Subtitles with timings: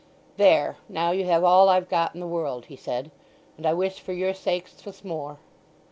[0.37, 3.11] "There, now you have all I've got in the world," he said.
[3.55, 5.37] "And I wish for your sakes 'twas more."